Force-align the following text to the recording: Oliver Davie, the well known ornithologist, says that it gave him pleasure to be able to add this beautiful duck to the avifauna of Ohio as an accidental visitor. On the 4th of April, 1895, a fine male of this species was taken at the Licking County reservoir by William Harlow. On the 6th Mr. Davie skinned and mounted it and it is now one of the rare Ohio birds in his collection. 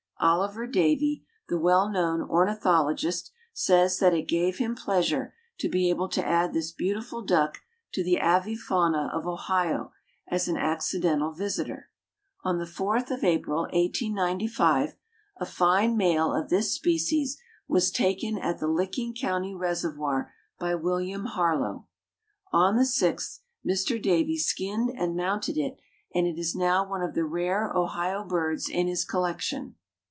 Oliver 0.23 0.67
Davie, 0.67 1.25
the 1.49 1.57
well 1.57 1.89
known 1.89 2.21
ornithologist, 2.21 3.31
says 3.53 3.97
that 3.97 4.13
it 4.13 4.27
gave 4.27 4.59
him 4.59 4.75
pleasure 4.75 5.33
to 5.57 5.67
be 5.67 5.89
able 5.89 6.07
to 6.09 6.23
add 6.23 6.53
this 6.53 6.71
beautiful 6.71 7.23
duck 7.23 7.57
to 7.95 8.03
the 8.03 8.19
avifauna 8.21 9.11
of 9.11 9.25
Ohio 9.25 9.91
as 10.27 10.47
an 10.47 10.57
accidental 10.57 11.31
visitor. 11.31 11.89
On 12.43 12.59
the 12.59 12.65
4th 12.65 13.09
of 13.09 13.23
April, 13.23 13.61
1895, 13.63 14.95
a 15.37 15.45
fine 15.47 15.97
male 15.97 16.35
of 16.35 16.49
this 16.49 16.71
species 16.71 17.39
was 17.67 17.89
taken 17.89 18.37
at 18.37 18.59
the 18.59 18.67
Licking 18.67 19.15
County 19.15 19.55
reservoir 19.55 20.31
by 20.59 20.75
William 20.75 21.25
Harlow. 21.25 21.87
On 22.53 22.75
the 22.75 22.83
6th 22.83 23.39
Mr. 23.65 23.99
Davie 23.99 24.37
skinned 24.37 24.91
and 24.95 25.15
mounted 25.15 25.57
it 25.57 25.79
and 26.13 26.27
it 26.27 26.37
is 26.37 26.53
now 26.53 26.87
one 26.87 27.01
of 27.01 27.15
the 27.15 27.25
rare 27.25 27.71
Ohio 27.75 28.23
birds 28.23 28.69
in 28.69 28.85
his 28.85 29.03
collection. 29.03 29.77